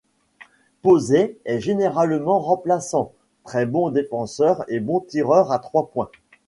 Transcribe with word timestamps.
Posey 0.81 1.37
est 1.45 1.59
généralement 1.59 2.39
remplaçant, 2.39 3.13
très 3.43 3.67
bon 3.67 3.91
défenseur 3.91 4.65
et 4.67 4.79
bon 4.79 4.99
tireur 4.99 5.51
à 5.51 5.59
trois 5.59 5.91
points. 5.91 6.09